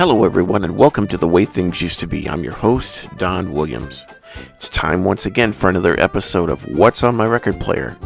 Hello, 0.00 0.24
everyone, 0.24 0.64
and 0.64 0.78
welcome 0.78 1.06
to 1.08 1.18
The 1.18 1.28
Way 1.28 1.44
Things 1.44 1.82
Used 1.82 2.00
to 2.00 2.06
Be. 2.06 2.26
I'm 2.26 2.42
your 2.42 2.54
host, 2.54 3.06
Don 3.18 3.52
Williams. 3.52 4.06
It's 4.54 4.70
time 4.70 5.04
once 5.04 5.26
again 5.26 5.52
for 5.52 5.68
another 5.68 5.94
episode 6.00 6.48
of 6.48 6.66
What's 6.74 7.04
on 7.04 7.14
My 7.16 7.26
Record 7.26 7.60
Player. 7.60 7.98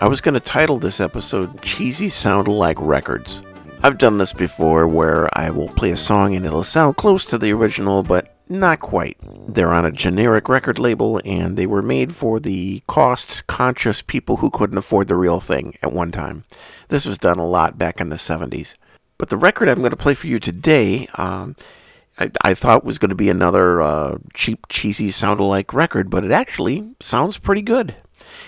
I 0.00 0.08
was 0.08 0.22
going 0.22 0.32
to 0.32 0.40
title 0.40 0.78
this 0.78 0.98
episode 0.98 1.60
Cheesy 1.60 2.08
Sound 2.08 2.48
Alike 2.48 2.78
Records. 2.80 3.42
I've 3.82 3.98
done 3.98 4.16
this 4.16 4.32
before 4.32 4.88
where 4.88 5.28
I 5.38 5.50
will 5.50 5.68
play 5.68 5.90
a 5.90 5.96
song 5.98 6.34
and 6.34 6.46
it'll 6.46 6.64
sound 6.64 6.96
close 6.96 7.26
to 7.26 7.36
the 7.36 7.52
original, 7.52 8.02
but 8.02 8.34
not 8.48 8.80
quite. 8.80 9.18
They're 9.46 9.74
on 9.74 9.84
a 9.84 9.92
generic 9.92 10.48
record 10.48 10.78
label 10.78 11.20
and 11.22 11.58
they 11.58 11.66
were 11.66 11.82
made 11.82 12.14
for 12.14 12.40
the 12.40 12.82
cost 12.86 13.46
conscious 13.46 14.00
people 14.00 14.38
who 14.38 14.48
couldn't 14.48 14.78
afford 14.78 15.08
the 15.08 15.16
real 15.16 15.38
thing 15.38 15.76
at 15.82 15.92
one 15.92 16.12
time. 16.12 16.44
This 16.88 17.04
was 17.04 17.18
done 17.18 17.38
a 17.38 17.46
lot 17.46 17.76
back 17.76 18.00
in 18.00 18.08
the 18.08 18.16
70s. 18.16 18.74
But 19.22 19.28
the 19.28 19.36
record 19.36 19.68
I'm 19.68 19.78
going 19.78 19.90
to 19.90 19.96
play 19.96 20.14
for 20.14 20.26
you 20.26 20.40
today, 20.40 21.06
um, 21.14 21.54
I, 22.18 22.32
I, 22.42 22.54
thought 22.54 22.82
was 22.82 22.98
going 22.98 23.10
to 23.10 23.14
be 23.14 23.30
another 23.30 23.80
uh, 23.80 24.18
cheap, 24.34 24.66
cheesy, 24.68 25.12
sound 25.12 25.38
alike 25.38 25.72
record, 25.72 26.10
but 26.10 26.24
it 26.24 26.32
actually 26.32 26.96
sounds 26.98 27.38
pretty 27.38 27.62
good. 27.62 27.94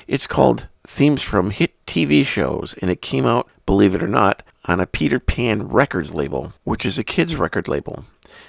It's 0.08 0.26
called 0.26 0.66
Themes 0.84 1.22
from 1.22 1.50
Hit 1.50 1.86
TV 1.86 2.26
Shows, 2.26 2.74
and 2.82 2.90
it 2.90 3.00
came 3.02 3.24
out, 3.24 3.48
believe 3.66 3.94
it 3.94 4.02
or 4.02 4.08
not, 4.08 4.42
on 4.64 4.80
a 4.80 4.86
Peter 4.88 5.20
Pan 5.20 5.68
Records 5.68 6.12
label, 6.12 6.54
which 6.64 6.84
is 6.84 6.98
a 6.98 7.04
kids' 7.04 7.36
record 7.36 7.68
label. 7.68 8.06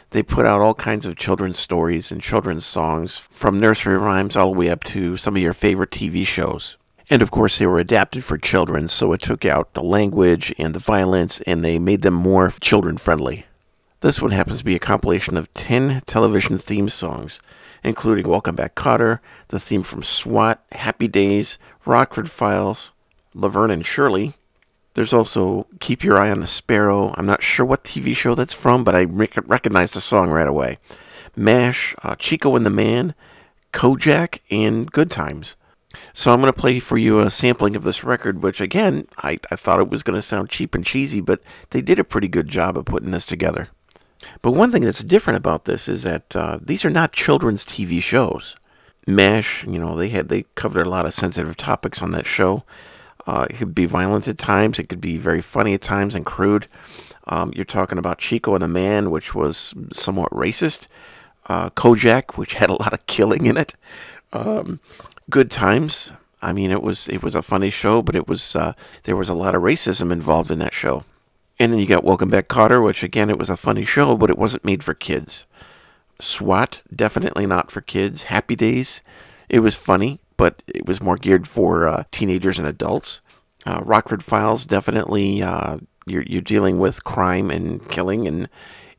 They 0.10 0.24
put 0.24 0.48
out 0.48 0.62
all 0.62 0.74
kinds 0.74 1.06
of 1.06 1.16
children's 1.16 1.60
stories 1.60 2.12
and 2.12 2.24
children's 2.24 2.66
songs, 2.66 3.20
from 3.20 3.60
nursery 3.60 4.00
rhymes 4.00 4.36
all 4.36 4.52
the 4.52 4.58
way 4.58 4.72
up 4.72 4.84
to 4.86 5.16
some 5.16 5.36
of 5.36 5.44
your 5.44 5.54
favorite 5.54 5.92
TV 5.92 6.26
shows. 6.26 6.76
And 7.10 7.22
of 7.22 7.30
course, 7.30 7.58
they 7.58 7.68
were 7.68 7.80
adapted 7.80 8.24
for 8.24 8.38
children, 8.38 8.88
so 8.88 9.14
it 9.14 9.22
took 9.22 9.46
out 9.46 9.74
the 9.74 9.84
language 9.84 10.54
and 10.58 10.74
the 10.74 10.80
violence 10.80 11.40
and 11.42 11.64
they 11.64 11.78
made 11.78 12.02
them 12.02 12.16
more 12.16 12.50
children 12.50 12.98
friendly. 12.98 13.46
This 14.02 14.22
one 14.22 14.32
happens 14.32 14.60
to 14.60 14.66
be 14.66 14.76
a 14.76 14.80
compilation 14.80 15.38
of 15.38 15.54
10 15.54 16.02
television 16.06 16.58
theme 16.58 16.90
songs, 16.90 17.42
including 17.84 18.28
Welcome 18.28 18.56
Back 18.56 18.76
Kotter, 18.76 19.20
the 19.50 19.60
theme 19.60 19.84
from 19.84 20.04
SWAT, 20.04 20.64
Happy 20.72 21.08
Days, 21.08 21.60
Rockford 21.86 22.30
Files, 22.30 22.92
Laverne 23.34 23.72
and 23.72 23.86
Shirley. 23.86 24.34
There's 24.96 25.14
also 25.14 25.68
Keep 25.80 26.04
Your 26.04 26.20
Eye 26.20 26.32
on 26.32 26.40
the 26.40 26.48
Sparrow. 26.48 27.14
I'm 27.18 27.26
not 27.26 27.44
sure 27.44 27.66
what 27.66 27.84
TV 27.84 28.16
show 28.16 28.34
that's 28.34 28.54
from, 28.54 28.84
but 28.84 28.96
I 28.96 29.04
rec- 29.04 29.48
recognized 29.48 29.94
the 29.94 30.02
song 30.02 30.32
right 30.32 30.48
away. 30.48 30.80
MASH, 31.36 31.96
uh, 32.02 32.16
Chico 32.16 32.56
and 32.56 32.66
the 32.66 32.70
Man, 32.70 33.14
Kojak, 33.74 34.40
and 34.50 34.92
Good 34.92 35.12
Times. 35.12 35.56
So 36.14 36.34
I'm 36.34 36.42
going 36.42 36.52
to 36.52 36.60
play 36.60 36.80
for 36.80 36.98
you 36.98 37.20
a 37.20 37.30
sampling 37.30 37.76
of 37.76 37.84
this 37.84 38.04
record, 38.04 38.44
which 38.44 38.62
again, 38.62 39.08
I, 39.18 39.40
I 39.52 39.56
thought 39.56 39.80
it 39.80 39.90
was 39.90 40.04
going 40.04 40.16
to 40.16 40.22
sound 40.22 40.50
cheap 40.50 40.76
and 40.76 40.86
cheesy, 40.86 41.22
but 41.22 41.42
they 41.72 41.82
did 41.82 42.00
a 42.00 42.04
pretty 42.04 42.28
good 42.28 42.48
job 42.48 42.78
of 42.78 42.86
putting 42.86 43.12
this 43.12 43.26
together. 43.26 43.70
But 44.42 44.52
one 44.52 44.72
thing 44.72 44.84
that's 44.84 45.04
different 45.04 45.38
about 45.38 45.66
this 45.66 45.88
is 45.88 46.04
that 46.04 46.36
uh, 46.36 46.60
these 46.62 46.86
are 46.86 46.90
not 46.90 47.12
children's 47.12 47.66
TV 47.66 48.02
shows. 48.02 48.56
MASH, 49.08 49.66
you 49.66 49.78
know, 49.80 49.96
they 49.96 50.10
had 50.10 50.30
they 50.30 50.46
covered 50.56 50.88
a 50.88 50.90
lot 50.90 51.06
of 51.06 51.14
sensitive 51.14 51.56
topics 51.58 52.02
on 52.02 52.12
that 52.12 52.26
show. 52.26 52.64
Uh, 53.28 53.48
it 53.50 53.58
could 53.58 53.76
be 53.76 53.86
violent 53.86 54.28
at 54.28 54.38
times. 54.38 54.80
It 54.80 54.90
could 54.90 55.02
be 55.02 55.18
very 55.18 55.42
funny 55.42 55.74
at 55.74 55.82
times 55.82 56.16
and 56.16 56.26
crude. 56.26 56.68
Um, 57.28 57.52
you're 57.56 57.66
talking 57.66 57.98
about 57.98 58.20
Chico 58.20 58.54
and 58.54 58.64
the 58.64 58.68
Man, 58.68 59.10
which 59.10 59.34
was 59.34 59.74
somewhat 59.94 60.32
racist. 60.32 60.88
Uh, 61.48 61.70
Kojak, 61.72 62.38
which 62.38 62.54
had 62.54 62.70
a 62.70 62.74
lot 62.82 62.94
of 62.94 63.06
killing 63.08 63.46
in 63.46 63.58
it. 63.58 63.76
Um, 64.34 64.80
good 65.30 65.52
times. 65.52 66.12
I 66.42 66.54
mean, 66.54 66.72
it 66.72 66.82
was 66.82 67.08
it 67.08 67.24
was 67.24 67.36
a 67.36 67.42
funny 67.42 67.70
show, 67.70 68.02
but 68.02 68.16
it 68.16 68.28
was 68.28 68.56
uh, 68.56 68.74
there 69.04 69.16
was 69.16 69.30
a 69.30 69.34
lot 69.34 69.56
of 69.56 69.64
racism 69.64 70.12
involved 70.12 70.52
in 70.52 70.60
that 70.60 70.74
show. 70.74 71.04
And 71.58 71.72
then 71.72 71.80
you 71.80 71.88
got 71.88 72.04
Welcome 72.04 72.30
Back, 72.30 72.50
Kotter, 72.50 72.84
which 72.84 73.04
again 73.04 73.30
it 73.30 73.40
was 73.40 73.50
a 73.50 73.58
funny 73.58 73.86
show, 73.86 74.16
but 74.18 74.30
it 74.30 74.38
wasn't 74.38 74.66
made 74.66 74.84
for 74.84 74.94
kids. 74.94 75.46
SWAT 76.20 76.84
definitely 76.94 77.46
not 77.46 77.72
for 77.72 77.82
kids. 77.82 78.24
Happy 78.24 78.56
Days, 78.56 79.02
it 79.50 79.60
was 79.60 79.76
funny, 79.76 80.20
but 80.38 80.62
it 80.68 80.86
was 80.86 81.02
more 81.02 81.18
geared 81.18 81.48
for 81.48 81.88
uh, 81.88 82.04
teenagers 82.12 82.60
and 82.60 82.68
adults. 82.68 83.22
Uh, 83.66 83.82
Rockford 83.84 84.24
Files 84.24 84.66
definitely 84.66 85.42
uh, 85.42 85.78
you're 86.06 86.24
you're 86.24 86.42
dealing 86.42 86.80
with 86.80 87.04
crime 87.04 87.50
and 87.50 87.88
killing 87.90 88.28
and 88.28 88.50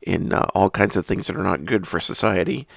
in 0.01 0.33
uh, 0.33 0.47
all 0.53 0.69
kinds 0.69 0.95
of 0.95 1.05
things 1.05 1.27
that 1.27 1.37
are 1.37 1.43
not 1.43 1.65
good 1.65 1.87
for 1.87 1.99
society. 1.99 2.67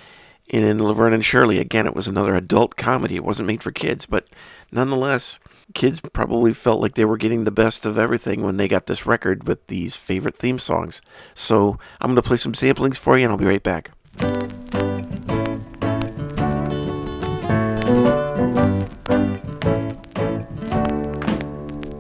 And 0.53 0.65
in 0.65 0.83
Laverne 0.83 1.13
and 1.13 1.25
Shirley, 1.25 1.59
again, 1.59 1.87
it 1.87 1.95
was 1.95 2.09
another 2.09 2.35
adult 2.35 2.75
comedy. 2.75 3.15
It 3.15 3.25
wasn't 3.25 3.47
made 3.47 3.63
for 3.63 3.71
kids, 3.71 4.05
but 4.05 4.27
nonetheless, 4.73 5.39
kids 5.75 6.01
probably 6.01 6.53
felt 6.53 6.81
like 6.81 6.97
they 6.97 7.05
were 7.05 7.17
getting 7.17 7.45
the 7.45 7.53
best 7.53 7.87
of 7.87 7.97
everything 7.97 8.43
when 8.43 8.57
they 8.57 8.67
got 8.67 8.87
this 8.87 9.07
record 9.07 9.47
with 9.47 9.65
these 9.69 9.95
favorite 9.95 10.37
theme 10.37 10.59
songs. 10.59 11.01
So 11.35 11.79
I'm 12.01 12.09
going 12.09 12.17
to 12.17 12.23
play 12.23 12.37
some 12.37 12.53
samplings 12.53 12.97
for 12.97 13.17
you, 13.17 13.25
and 13.25 13.33
I'll 13.33 13.39
be 13.39 13.45
right 13.45 13.63
back. 13.63 13.93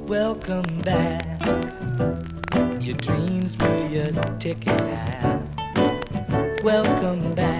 Welcome 0.08 0.80
back. 0.82 1.40
Your 2.80 2.96
dreams 2.96 3.56
were 3.58 3.88
your 3.88 4.10
ticket. 4.40 4.80
Welcome 6.64 7.32
back 7.34 7.59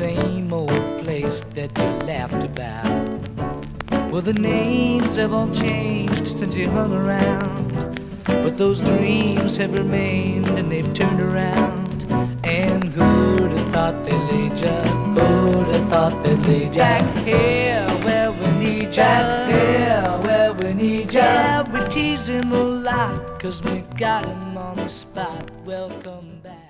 same 0.00 0.50
old 0.50 1.04
place 1.04 1.44
that 1.50 1.70
you 1.76 1.90
laughed 2.08 2.42
about. 2.42 2.86
Well, 4.10 4.22
the 4.22 4.32
names 4.32 5.16
have 5.16 5.34
all 5.34 5.50
changed 5.50 6.38
since 6.38 6.54
you 6.54 6.70
hung 6.70 6.94
around. 6.94 8.00
But 8.24 8.56
those 8.56 8.80
dreams 8.80 9.58
have 9.58 9.74
remained 9.76 10.48
and 10.58 10.72
they've 10.72 10.90
turned 10.94 11.20
around. 11.20 11.86
And 12.44 12.84
who'd 12.84 13.52
have 13.52 13.72
thought 13.74 14.04
they'd 14.06 14.24
lead 14.32 14.58
ya? 14.58 14.80
Who'd 15.16 15.68
have 15.74 15.88
thought 15.90 16.22
they'd 16.22 16.46
lead 16.48 16.74
ya? 16.74 16.82
Back 16.82 17.26
here 17.26 17.86
where 18.06 18.32
we 18.32 18.46
need 18.52 18.96
ya. 18.96 19.04
Back 19.04 19.50
here 19.52 20.18
where 20.26 20.52
we 20.54 20.72
need 20.72 21.12
ya. 21.12 21.20
Yeah, 21.20 21.62
we 21.72 21.86
tease 21.90 22.26
him 22.26 22.50
a 22.52 22.64
lot, 22.88 23.38
cause 23.38 23.62
we 23.64 23.80
got 23.98 24.24
him 24.24 24.56
on 24.56 24.76
the 24.76 24.88
spot. 24.88 25.50
Welcome 25.66 26.40
back. 26.42 26.69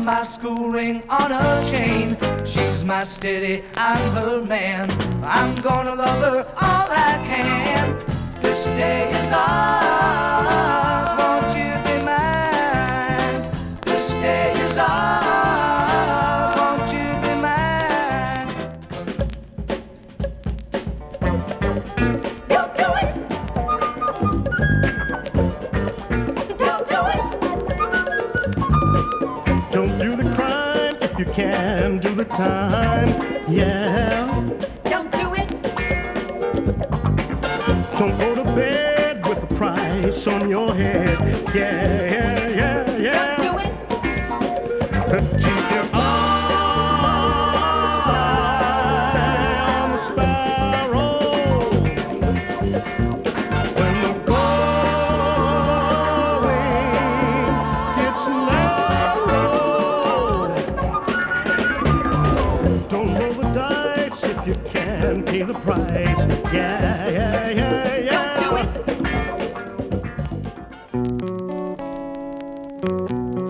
Wearing 0.00 0.18
my 0.18 0.24
school 0.24 0.70
ring 0.70 1.02
on 1.10 1.30
her 1.30 1.70
chain. 1.70 2.16
She's 2.46 2.82
my 2.84 3.04
steady, 3.04 3.62
I'm 3.74 4.12
her 4.12 4.42
man. 4.42 4.90
I'm 5.22 5.54
gonna 5.56 5.94
love 5.94 6.22
her 6.22 6.46
all 6.56 6.88
I 6.90 7.20
can. 7.26 7.98
This 8.40 8.64
day 8.64 9.10
is 9.10 9.32
ours, 9.32 9.89
time. 32.30 33.08
Yeah. 33.48 34.26
Don't 34.84 35.10
do 35.10 35.34
it. 35.34 35.48
Don't 37.98 38.16
go 38.18 38.34
to 38.34 38.44
bed 38.54 39.26
with 39.26 39.42
a 39.42 39.46
price 39.54 40.26
on 40.26 40.48
your 40.48 40.74
head. 40.74 41.20
Yeah, 41.54 41.54
yeah, 41.54 42.48
yeah, 42.48 42.96
yeah. 42.96 43.36
Don't 43.36 43.52
do 43.52 43.58
it. 43.58 43.70
Pay 65.40 65.46
the 65.46 65.58
price. 65.60 66.52
Yeah, 66.52 67.08
yeah, 67.08 67.50
yeah, 67.50 67.96
yeah. 67.96 68.40
Don't 68.40 68.50
do 68.50 69.04
it. 73.44 73.49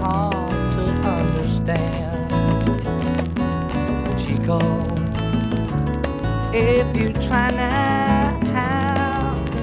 Hard 0.00 0.72
to 0.72 0.82
understand. 1.16 2.30
Chico, 4.18 4.58
if 6.52 6.96
you 6.96 7.12
try 7.28 7.50
now, 7.50 8.40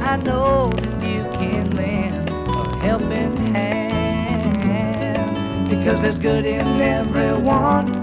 I 0.04 0.18
know 0.18 0.70
that 0.70 1.02
you 1.04 1.24
can 1.40 1.72
lend 1.72 2.30
a 2.30 2.80
helping 2.86 3.36
hand. 3.54 3.88
Because 5.70 6.00
there's 6.02 6.20
good 6.20 6.46
in 6.46 6.82
everyone 6.82 7.94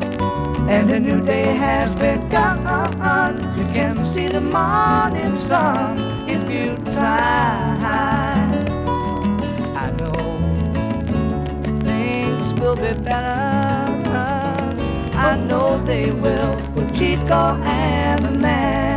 and 0.68 0.90
a 0.90 0.98
new 0.98 1.20
day 1.20 1.54
has 1.54 1.92
begun. 1.94 3.34
You 3.56 3.64
can 3.72 4.04
see 4.04 4.28
the 4.28 4.40
morning 4.40 5.36
sun 5.36 5.98
if 6.28 6.50
you 6.50 6.76
try. 6.92 8.53
Will 12.64 12.76
be 12.76 12.94
better. 13.02 13.26
I 15.16 15.36
know 15.36 15.84
they 15.84 16.10
will 16.10 16.56
for 16.72 16.88
Chico 16.94 17.60
and 17.62 18.24
the 18.24 18.30
man. 18.30 18.93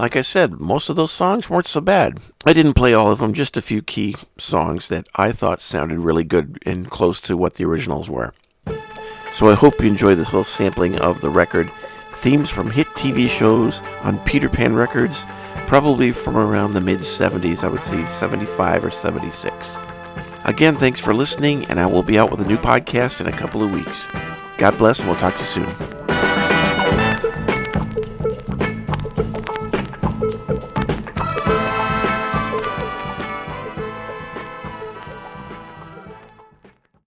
Like 0.00 0.16
I 0.16 0.22
said, 0.22 0.58
most 0.58 0.88
of 0.88 0.96
those 0.96 1.12
songs 1.12 1.50
weren't 1.50 1.66
so 1.66 1.82
bad. 1.82 2.20
I 2.46 2.54
didn't 2.54 2.72
play 2.72 2.94
all 2.94 3.12
of 3.12 3.18
them, 3.18 3.34
just 3.34 3.58
a 3.58 3.60
few 3.60 3.82
key 3.82 4.16
songs 4.38 4.88
that 4.88 5.06
I 5.14 5.30
thought 5.30 5.60
sounded 5.60 5.98
really 5.98 6.24
good 6.24 6.58
and 6.64 6.88
close 6.88 7.20
to 7.20 7.36
what 7.36 7.54
the 7.54 7.66
originals 7.66 8.08
were. 8.08 8.32
So 9.34 9.50
I 9.50 9.54
hope 9.54 9.78
you 9.78 9.88
enjoy 9.88 10.14
this 10.14 10.28
little 10.28 10.42
sampling 10.42 10.98
of 11.00 11.20
the 11.20 11.28
record. 11.28 11.70
Themes 12.12 12.48
from 12.48 12.70
hit 12.70 12.86
TV 12.94 13.28
shows 13.28 13.82
on 14.02 14.18
Peter 14.20 14.48
Pan 14.48 14.74
Records, 14.74 15.26
probably 15.66 16.12
from 16.12 16.38
around 16.38 16.72
the 16.72 16.80
mid 16.80 17.00
70s, 17.00 17.62
I 17.62 17.68
would 17.68 17.84
say 17.84 18.02
75 18.06 18.86
or 18.86 18.90
76. 18.90 19.76
Again, 20.46 20.76
thanks 20.76 20.98
for 20.98 21.12
listening, 21.12 21.66
and 21.66 21.78
I 21.78 21.84
will 21.84 22.02
be 22.02 22.18
out 22.18 22.30
with 22.30 22.40
a 22.40 22.48
new 22.48 22.56
podcast 22.56 23.20
in 23.20 23.26
a 23.26 23.36
couple 23.36 23.62
of 23.62 23.70
weeks. 23.70 24.08
God 24.56 24.78
bless, 24.78 25.00
and 25.00 25.10
we'll 25.10 25.18
talk 25.18 25.34
to 25.34 25.40
you 25.40 25.44
soon. 25.44 25.99